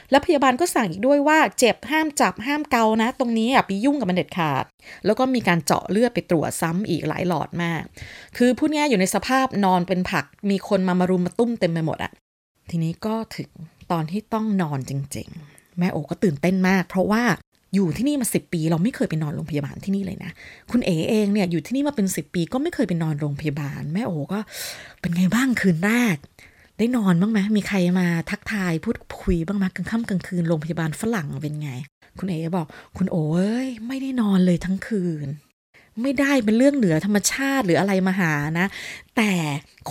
[0.10, 4.64] แล้วพยาบาลก็สั่งอีกด้วยว่าเจ็บห้ามจับห้ามเกานะ ตรงนี้อะไปยุ่งกับมันเด็ดขาด
[5.06, 7.84] แล้วก็มีการเจาะเลือดไปตรวจซ้ำอีกหลายหลอดมาก
[8.38, 12.12] คือพูดง่ายอยู่ในสภาพนอนเป็นผัก มีคนมามารุมมาตุ้มเต็มไปหมดอะ
[12.70, 13.50] ทีนี้ก็ถึง
[13.92, 17.24] ตอนที่ต้องนอนจริง ๆ แม่โอก็ตื่นเต้นมาก เพราะว่า
[17.76, 20.32] อยู่ที่นี่มาสิปี เราไม่เคยไปนอนโรงพยาบาลที่นี่เลยนะ
[20.72, 24.40] คุณเอเองเนี่ยอยู่ที่นี่มาเป็นสิปีก็ไม่เคยไปนอนโรงพยาบาล แม่โอก็
[25.02, 26.18] เป็นไงบ้างคืนแรก
[26.78, 31.72] ได้นอนบ้างไหมมีใครมาทักทายพูดคุยบ้างไหมกลางค่ำกลางคืนโรงพยาบาลฝรั่งเป็นไง
[32.20, 33.30] คุณเอบอกคุณโอ้
[33.66, 35.28] ยไม่ได้นอนเลยทั้งคืน
[36.02, 38.68] ไม่ได้เป็นเรื่องเหนือธรรมชาติหรืออะไรมาหานะ
[39.18, 39.34] แต่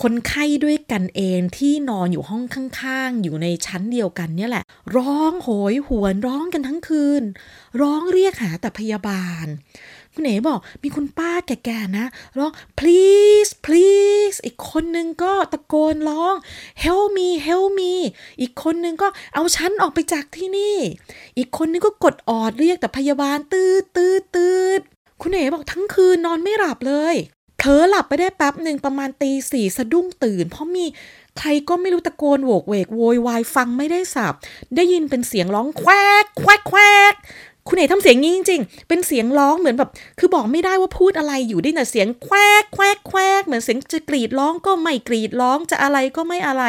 [0.00, 4.64] คนไข้ด้วยกันเองที่นอนอยู่ห้องข้างๆ อยู่ในชั้นเดียวกันเนี่ยแหละ
[4.96, 7.22] ร้องโหยหวนร้องกันทั้งคืน
[7.80, 9.46] ร้องเรียกหาแต่พยาบาล
[10.14, 12.06] คุณเอ๋บอกมีคุณป้าแก่ๆนะ
[12.38, 16.34] ร้อง please please อีกคนนึงก็ตะโกนร้อง
[16.82, 17.94] help me help me
[18.40, 20.76] อีกคนนึงก็เอาฉันออกไปจากที่นี่
[21.38, 24.82] อีกคนนึงก็กดออดเรียกแต่พยาบาลตืดตืดตืด
[25.22, 27.16] คุณเอ๋บอกทั้งคืนนอนไม่หลับเลย
[27.58, 30.84] เผลอหลับไปได้แป๊บหนึ่งประมาณตีสี่สะดุ้งตื่น เพราะมี
[31.38, 34.34] ใครก็ไม่รู้ตะโกนโวกเวกโวยวายฟังไม่ได้สับ
[34.76, 36.80] ได้ยินเป็นเสียงร้องแควกแควกแคว
[37.12, 37.14] ก
[37.68, 46.64] คุณเอ๋ทำเสียงงี้จริงๆ เป็นเสียงร้องเหมือนแบบ คือบอกไม่ได้ว่าพูดอะไรอยู่ได้แต่เสียงแควกแควกแควกเหมือนเสียงจะกรีดร้องก็ไม่กรีดร้องจะอะไรก็ไม่อะไร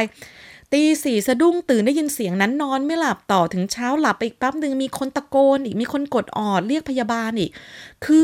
[0.76, 7.52] ตีสี่สะดุ้งตื่นได้ยินเสียงนั้นนอนไม่หลับต่อถึงเช้าหลับไปอีกแป๊บหนึ่งมีคนตะโกนอีกมีคนกดออดเรียกพยาบาลอีก
[8.06, 8.22] คือ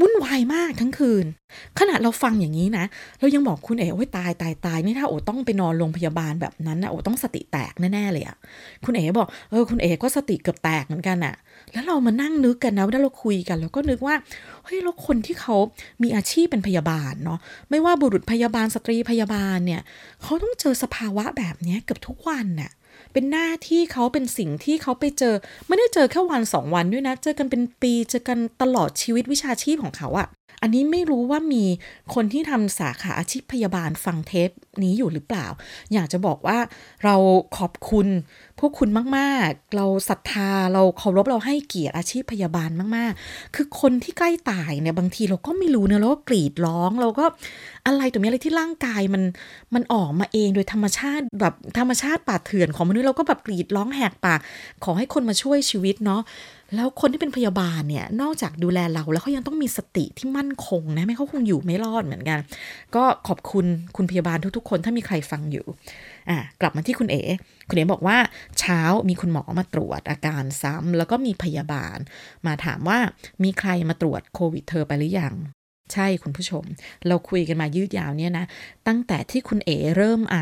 [0.00, 1.24] วุ่นวายมากทั้งคืน
[1.78, 2.84] ขณะเราฟังอย่างนี้นะ
[3.20, 8.36] เรายังบอกคุณเอ๋โอ้ยตายตายตายนี่ถ้าโอต้องไปนอนโรงพยาบาลแบบนั้นนะโอต้องสติแตกแน่ๆเลยอะ
[8.84, 11.34] คุณเอ๋บอกเออคุณเอ๋ก็สติเกือบแตกเหมือนกันอะ
[11.72, 14.14] แล้วเรามานั่งนึกกันนะว่าเราคุยกัน แล้วก็นึกว่า
[14.64, 15.56] เฮ้ยแล้วคนที่เขา
[16.02, 17.38] มีอาชีพเป็นพยาบาลเนาะ
[17.70, 19.80] ไม่ว่าบุรุษพยาบาลสตรีพยาบาลเนี่ย
[20.22, 22.70] เขาต้องเจอสภาวะแบบนี้เกือบทุกวันน่ะ
[23.12, 25.34] เป็นหน้าที่เขาเป็นสิ่งที่เขาไปเจอ
[25.68, 30.28] ไม่ได้เจอแค่วันสองวันด้วยนะ เจอกันเป็นปี เจอกันตลอดชีวิตวิชาชีพของเขาอะ
[30.62, 31.64] อันนี้ไม่รู้ว่ามี
[32.14, 34.50] คนที่ทำสาขาอาชีพพยาบาลฟังเทป
[34.82, 35.46] นี้อยู่หรือเปล่า
[35.92, 36.58] อยากจะบอกว่า
[37.04, 37.16] เรา
[37.58, 38.08] ขอบคุณ
[38.58, 47.24] พวกคุณมากๆ เราศรัทธาเราเคารพเราให้เกียรติอาชีพพยาบาลมากๆ คือคนที่ใกล้ตายเนี่ยบางทีเราก็ไม่รู้นะเราก็กรีดร้องเราก็
[47.86, 49.22] อะไรตัวนี้อะไรที่ร่างกายมัน
[49.74, 54.40] มันออกมาเองโดยธรรมชาติแบบธรรมชาติป่าเถื่อนของมนุษย์เราก็แบบกรีดร้องแหกปาก
[54.84, 56.22] ขอให้คนมาช่วยชีวิตเนาะ
[56.74, 62.38] แล้วคนที่เป็นพยาบาลเนี่ย นอกจากดูแลเราแล้วเขายังต้องมีสติที่มั่นคงนะ ไม่เขาคงอยู่ไม่รอดเหมือนกัน
[62.94, 65.64] ก็ขอบคุณคุณพยาบาลทุก ๆ คนถ้ามีใครฟังอยู่
[66.30, 67.22] อะกลับมาที่คุณเอ๋
[67.68, 68.16] คุณเอ๋บอกว่า
[68.60, 71.98] เช้ามีคุณหมอมาตรวจอาการซ้ำแล้วก็มีพยาบาล
[72.46, 72.98] มาถามว่า
[73.44, 75.34] มีใครมาตรวจโควิดเธอไปหรือยัง
[75.92, 76.64] ใช่คุณผู้ชม
[77.06, 78.44] เราคุยกันมายืดยาวเนี่ยนะ
[78.86, 80.38] ตั้งแต่ที่คุณเอ๋เริ่มไอ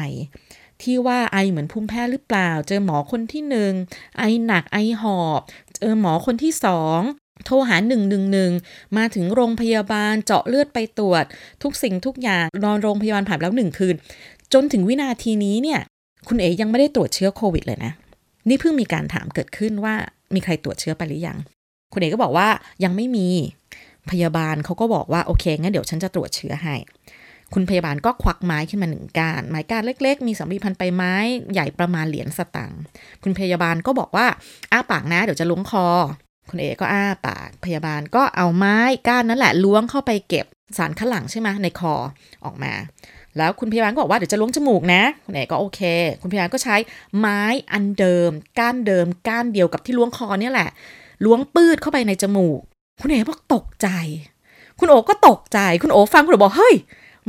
[0.82, 3.72] ที่ว่าไอเหมือนภูมิแพ้หรือเปล่า เจอหมอคนที่หนึ่ง
[4.18, 5.40] ไอหนักไอหอบ
[5.76, 7.00] เจอหมอคนที่สอง
[7.46, 7.90] โทรหา1
[8.36, 8.44] นึ
[8.96, 11.24] มาถึงโรงพยาบาลเจาะเลือดไปตรวจ
[11.62, 13.94] ทุกสิ่งทุกอย่างนอนโรงพยาบาลผ่านแล้วหนึ่งคืน
[14.52, 15.80] จนถึงวินาทีนี้เนี่ย
[16.28, 17.92] คุณเอ๋ยังไม่ได้ตรวจเชื้อโควิดเลยนะ
[18.48, 19.94] นี่เพิ่งมีการถามเกิดขึ้นว่า
[20.34, 21.38] มีใครตรวจเชื้อไปหรือยัง
[21.92, 22.48] คุณเอ๋ก็บอกว่า
[22.84, 23.28] ยังไม่มี
[24.10, 26.74] พยาบาลเขาก็บอกว่าโอเคงั้นเดี๋ยวฉันจะตรวจเชื้อให้
[27.54, 31.14] คุณพยาบาลก็ควักไม้ขึ้นมาหนึ่งก้านไม้ก้านเล็ก ๆ มีสำลีพันไปไม้
[31.52, 32.80] ใหญ่ประมาณเหรียญสตังค์
[33.22, 34.26] คุณพยาบาลก็บอกว่า
[34.72, 35.86] อ้าปากนะเดี๋ยวจะล้วงคอ
[36.50, 38.76] คุณเอก็อ้าปากพยาบาลก็เอาไม้
[39.08, 40.46] ก้านนั่นแหละล้วงเข้าไปเก็บ
[40.78, 41.94] สารข้างหลังใช่ไหมในคอ
[42.44, 42.72] ออกมา
[43.36, 45.80] แล้วคุณพยาบาลก็บอกว่าเดี๋ยวจะล้วงจมูกนะคุณเอก็โอเค
[46.20, 46.76] คุณพยาบาลก็ใช้
[47.18, 50.68] ไม้อันเดิม ก้านเดิม ก้านเดียวกับที่ล้วงคอเนี่ยแหละ
[51.24, 52.60] ล้วงปืดเข้าไปในจมูก
[53.02, 53.88] คุณเอบอกตกใจ
[54.78, 56.74] คุณโอก็ตกใจ คุณโอฟังคุณโอบอกเฮ้ย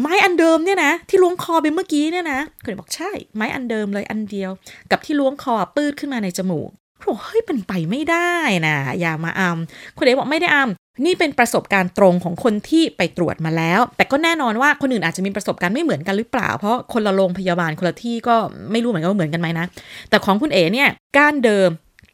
[0.02, 4.52] ไม้อันเดิมเนี่ยนะ ที่ล้วงคอไปเมื่อกี้เนี่ยนะคุณบอกใช่ ไม้อันเดิมเลยอันเดียว
[4.92, 8.34] กับที่ล้วงคอปืดขึ้นมาในจมูกคุณบอกเฮ้ยเป็นไปไม่ได้
[8.68, 18.36] นะอย่ามาอำคุณเอ๋บอกไม่ได้อำนี่เป็นประสบการณ์ตรงของคนที่ไปตรวจมาแล้ว แต่ก็แน่นอนว่าคนอื่นอาจจะมีประสบการณ์ไม่เหมือนกันหรือเปล่า เพราะคนละโรงพยาบาลคนละที่ก็
[18.72, 19.66] ไม่รู้เหมือนกันว่าเหมือนกันไหมนะ
[20.10, 21.70] แต่ของคุณเอ๋เนี่ยก้านเดิม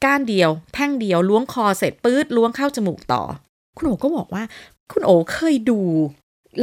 [0.05, 3.21] ก้านเดียว แท่งเดียวล้วงคอเสร็จปื๊ดล้วงเข้าจมูกต่อ
[3.77, 4.43] คุณโอก็บอกว่า
[4.91, 5.79] คุณโอเคยดู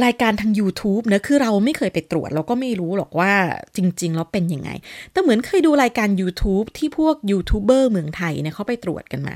[0.05, 3.33] รายการทาง YouTube นะคือเราไม่เคยไปตรวจ เราก็ไม่รู้หรอกว่า
[3.75, 4.69] จริง ๆ แล้วเป็นยังไง
[5.11, 9.35] แต่เหมือนเคยดูรายการ YouTube ที่พวกยูทูบเบอร์เมืองไทยเนี่ยเขาไปตรวจกันมา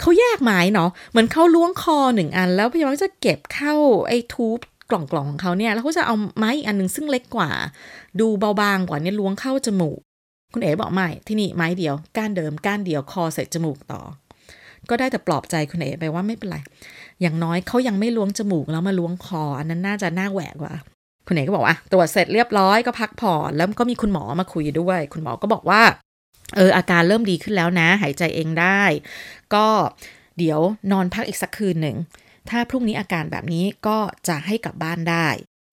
[0.00, 3.74] เขาแยกไม้เนาะเหมือนเขาล้วงคอหนึ่งอัน แล้วพยาบาลจะเก็บเข้า
[4.08, 4.58] ไอ้ทูบ
[4.90, 7.50] กล่องๆของเขาเนี่ยแล้วเขาจะเอาไม้อีกอันหนึ่งซึ่งเล็กกว่า
[8.20, 9.98] ดูเบาบางกว่านี่ล้วงเข้าจมูก
[10.52, 14.00] คุณเอ๋บอกไม่ที่นี่ไม้เดียวก้านเดิมก้านเดียวคอใส่จมูกต่อ
[14.90, 16.58] ก็ได้แต่ปลอบใจคุณเอ๋ไปว่าไม่เป็นไร
[17.20, 20.74] อย่างน้อยเขายังไม่ล้วงจมูกแล้วมาล้วงคอ อันนั้นน่าจะน่าแหวกว่า
[21.26, 25.82] คุณเอกก็บอกว่าตรวจเสร็จเรียบร้อยก็พักผ่อนแล้วก็มีคุณหมอมาคุยด้วย คุณหมอก็บอกว่า
[26.56, 28.82] เอออาการเริ่มดีขึ้นแล้วนะ หายใจเองได้
[29.54, 29.66] ก็
[30.38, 30.60] เดี๋ยว
[30.92, 31.96] นอนพักอีกสักคืนหนึ่ง
[32.50, 33.98] ถ้าพรุ่งนี้อาการแบบนี้ก็
[34.28, 35.28] จะให้กลับบ้านได้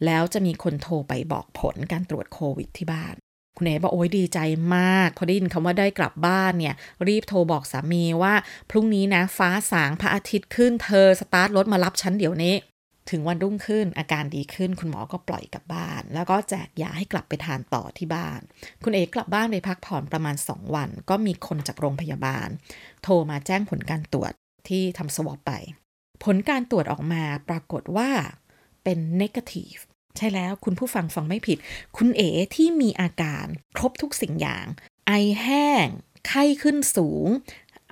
[0.05, 3.15] แล้วจะมีคนโทรไปบอกผลการตรวจโควิดที่บ้าน
[3.57, 4.39] คุณเอ๋บอกโอ้ยดีใจ
[4.75, 6.75] มาก พอได้ยินคำว่าได้กลับบ้านเนี่ย
[7.07, 8.33] รีบโทรบอกสามีว่า
[8.69, 12.55] พรุ่งนี้นะฟ้าสางพระอาทิตย์ขึ้นเธอสตาร์ทรถมารับฉันเดี๋ยวนี้
[13.11, 18.39] ถึงวันรุ่งขึ้นอาการดีขึ้นคุณหมอก็ปล่อยกลับบ้าน แล้วก็แจกยาให้กลับไปทานต่อที่บ้าน
[18.83, 22.47] คุณเอกกลับบ้านไปพักผ่อนประมาณ 2 วัน ก็มีคนจากโรงพยาบาล
[23.03, 24.31] โทรมาแจ้งผลการตรวจ
[24.67, 25.51] ที่ทำสวอปไป
[26.23, 28.09] ผลการตรวจออกมาปรากฏว่า
[28.83, 29.81] เป็น negative
[30.17, 31.57] ใช่แล้วคุณผู้ฟังฟังไม่ผิด
[31.97, 33.45] คุณเอ๋ที่มีอาการ
[33.75, 34.65] ครบทุกสิ่งอย่าง
[35.07, 35.87] ไอแห้ง
[36.27, 37.27] ไข้ขึ้นสูง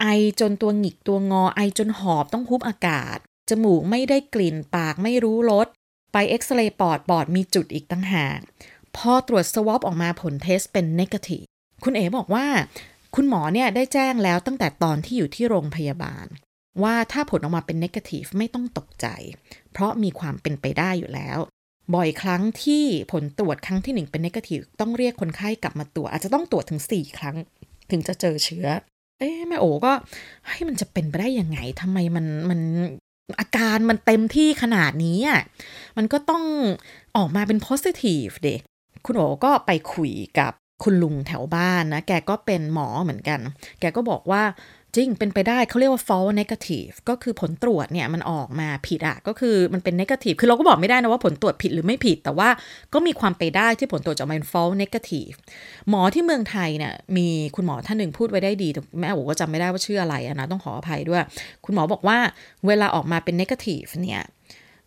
[0.01, 0.05] ไอ
[0.39, 3.17] จนตัวหงิกตัวงอ ไอจนหอบต้องคุบอากาศ
[3.49, 5.67] จมูกไม่ได้กลิ่นปากไม่รู้รส
[6.11, 8.39] ไปเอ็กซเรย์ปอดปอดมีจุดอีกตั้งหาก
[8.95, 11.45] พอตรวจสวอปออกมาผลเทสเป็นนกาทีฟ
[11.83, 12.45] คุณเอ๋บอกว่า
[13.15, 16.25] คุณหมอเนี่ยได้แจ้งแล้วตั้งแต่ตอนที่อยู่ที่โรงพยาบาล
[16.83, 19.07] ว่าถ้าผลออกมาเป็นนกาทีฟไม่ต้องตกใจ
[19.71, 21.37] เพราะมีความเป็นไปได้อยู่แล้ว
[21.95, 27.35] บ่อยครั้งที่ผลตรวจครั้งที่ 1 เป็นนกาทีฟต้องเรียกคนไข้กลับมาตรวจอาจจะต้องตรวจถึง 4 ครั้ง
[27.91, 28.67] ถึงจะเจอเชื้อ
[29.19, 29.91] เอ๊ะแม่โอก็
[30.49, 32.61] ให้มันจะเป็นไปได้ยังไงทำไมมันมัน
[33.39, 35.41] อาการมันเต็มที่ขนาดนี้อะ
[35.97, 36.43] มันก็ต้อง
[37.17, 38.61] ออกมาเป็น positive เด็ก
[39.05, 40.51] คุณโอก็ไปคุยกับ
[40.83, 43.39] คุณลุงแถวบ้านนะ แกก็เป็นหมอเหมือนกัน
[43.79, 44.43] แกก็บอกว่า
[44.95, 52.49] จริงเป็นไปได้เขาเรียกว่า false negative ก็คือผลตรวจเนี่ยมันออกมาผิดอะก็คือมันเป็น negative คือเราก็บอกไม่ได้นะว่าผลตรวจผิดหรือไม่ผิด แต่ว่า
[52.93, 55.35] ก็มีความไปได้ที่ผลตรวจจะมาเป็น false negative
[55.89, 61.21] หมอที่เมืองไทยเนี่ยมีคุณหมอท่านหนึ่งพูดไว้ได้ดีแต่แม่โอก็จำไม่ได้ว่าชื่ออะไรนะต้องขออภัยด้วย
[61.65, 62.17] คุณหมอบอกว่า
[62.67, 64.21] เวลาออกมาเป็น negative เนี่ย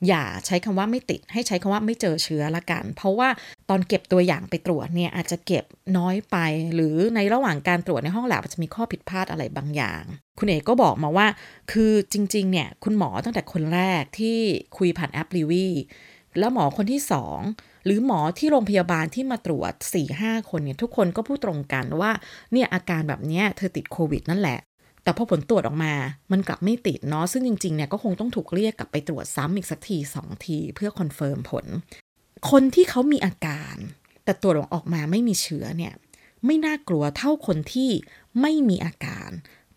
[0.09, 3.29] อย่าใช้คำว่าไม่ติด ให้ใช้คำว่าไม่เจอเชื้อละกัน เพราะว่า
[3.71, 5.65] ตอนเก็บตัวอย่างไปตรวจเนี่ยอาจจะเก็บ
[5.99, 6.37] น้อยไป
[6.75, 10.03] หรือในระหว่างการตรวจในห้องแลบอาจจะมีข้อผิดพลาดอะไรบางอย่าง
[10.39, 11.27] คุณเอกก็บอกมาว่า
[11.73, 14.39] คือจริง ๆ เนี่ย คุณหมอตั้งแต่คนแรกที่
[14.77, 15.67] คุยผ่านแอป Livi
[16.39, 17.41] แล้วหมอคนที่สอง
[17.85, 19.73] หรือหมอที่โรงพยาบาลที่มาตรวจ
[20.13, 22.11] 4-5คนเนี่ยทุกคนก็พูดตรงกันว่า
[22.53, 24.59] เนี่ยอาการแบบนี้เธอติดโควิดนั่นแหละ
[25.05, 25.95] แต่พอผลตรวจออกมา
[26.33, 31.67] มันกลับไม่ติดเนาะ ซึ่งจริงๆ เนี่ยก็คงต้องถูกเรียกกลับไปตรวจซ้ำอีกสักทีสองที เพื่อ confirm ผล
[32.51, 33.77] คนที่เขามีอาการ
[34.25, 35.93] แต่ตรวจออกมาไม่มีเชื้อเนี่ย
[36.47, 37.91] ไม่น่ากลัวเท่าคนที่
[38.41, 39.31] ไม่มีอาการ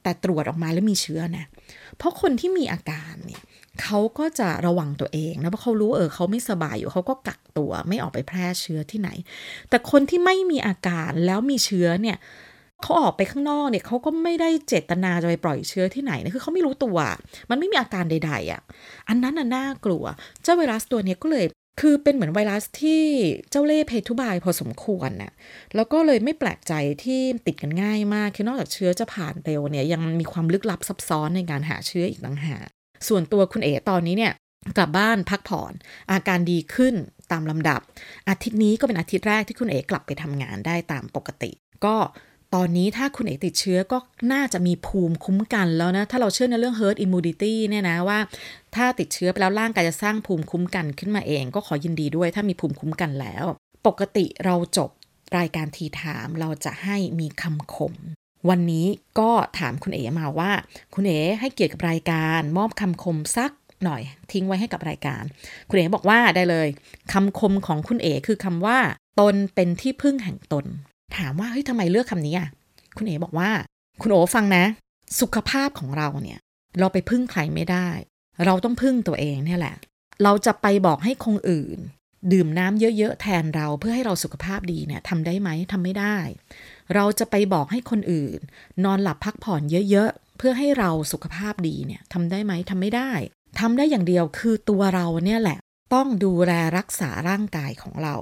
[0.04, 1.46] แต่ตรวจออกมาแล้วมีเชื้อนะ
[1.98, 3.42] เพราะคนที่มีอาการเนี่ย
[3.82, 9.10] เขาก็จะระวังตัวเองนะเพราะเขารู้เออเขาไม่สบายอยู่เขาก็กักตัวไม่ออกไปแพร่เชื้อที่ไหน
[9.70, 12.18] แต่คนที่ไม่มีอาการแล้วมีเชื้อเนี่ย
[12.84, 16.98] เขาออกไปข้างนอกเนี่ยเขาก็ไม่ได้เจตนาจะไปปล่อยเชื้อที่ไหนนะคือเขาไม่รู้ตัว
[17.50, 18.62] มันไม่มีอาการใด ๆอะ่ะ
[19.10, 20.04] อันนั้นน่ะน่ากลัว
[20.44, 21.46] เจ้าไวรัสตัวนี้ก็เลย
[21.82, 23.04] คือเป็นเหมือนไวรัสที่
[23.52, 25.32] เจ้าเล่ห์เพทุบายพอสมควรน่ะ
[25.76, 32.66] แล้วก็เลยไม่แปลกใจที่ติดกันง่ายมาก คือนอกจากเชื้อจะผ่านเร็วเนี่ยยังมีความลึกลับซับซ้อนในการหาเชื้ออีกต่างหาก
[33.08, 34.34] ส่วนตัวคุณเอ๋ตอนนี้เนี่ย
[34.78, 35.74] กลับบ้านพักผ่อน
[36.12, 36.96] อาการดีขึ้น
[37.32, 37.82] ตามลำดับ
[38.30, 41.52] อาทิตย์นี้ก็เป็นอาทิตย์แรกที่คุณเอ๋กลับไปทำงานได้ตามปกติ
[41.86, 41.96] ก็
[42.56, 43.98] ตอนนี้ถ้าคุณเอกติดเชื้อก็
[44.34, 48.20] น่าจะมีภูมิคุ้มกันแล้วนะ ถ้าเราเชื่อในเรื่อง herd immunity เนี่ยนะว่า
[48.76, 53.46] ถ้าติดเชื้อไปแล้วร่างกายจะสร้างภูมิคุ้มกันขึ้นมาเอง ก็ขอยินดีด้วยถ้ามีภูมิคุ้มกันแล้ว
[53.88, 54.90] ปกติเราจบ
[55.38, 57.94] รายการทีถามเราจะให้มีคำคม
[58.50, 58.88] วันนี้
[59.20, 60.52] ก็ถามคุณเอ๋มาว่า
[60.94, 63.52] คุณเอ๋ให้เกียรติกับรายการมอบคำคมสัก
[63.84, 65.24] หน่อย ทิ้งไว้ให้กับรายการ
[65.70, 66.68] คุณเอ๋บอกว่าได้เลย
[67.14, 68.80] คำคมของคุณเอ๋คือคำว่า
[69.20, 70.66] ตนเป็นที่พึ่งแห่งตน
[71.16, 72.50] ถามว่าเฮ้ยทำไมเลือกคำนี้อะ
[72.98, 73.50] คุณเอ๋บอกว่า
[74.02, 74.64] คุณโอฟังนะ
[75.20, 76.40] สุขภาพของเราเนี่ย
[76.80, 77.90] เราไปพึ่งใครไม่ได้
[78.46, 79.76] เราต้องพึ่งตัวเองเนี่ยแหละ
[80.24, 81.80] เราจะไปบอกให้คงอื่น
[82.32, 86.18] ดื่มน้ำเยอะๆแทนเราเพื่อให้เราสุขภาพดีเนี่ยทำได้ไหมทำไม่ได้
[86.96, 88.40] เราจะไปบอกให้คนอื่น
[88.84, 93.12] นอนหลับพักผ่อนเยอะๆ เพื่อให้เราสุขภาพดีเนี่ยทำได้ไหมทำไม่ได้
[93.60, 95.60] ทำได้อย่างเดียวคือตัวเราเนี่ยแหละ
[95.94, 98.16] ต้องดูแลรักษาร่างกายของเรา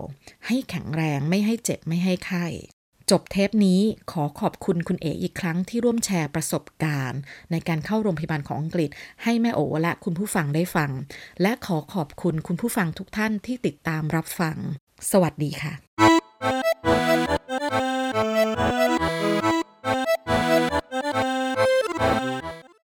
[0.47, 2.45] ให้แข็งแรงไม่ให้เจ็บไม่ให้ไข้
[3.11, 7.19] จบเทปนี้ขอขอบคุณคุณเอ๋อีกครั้งที่ร่วมแชร์ประสบการณ์
[7.51, 8.89] ในการเข้าโรงพยาบาลของอังกฤษ
[9.23, 10.91] ให้แม่โอและคุณผู้ฟังได้ฟัง
[11.41, 14.57] และขอขอบคุณคุณผู้ฟังทุกท่านที่ติดตามรับฟัง
[15.11, 15.73] สวัสดีค่ะ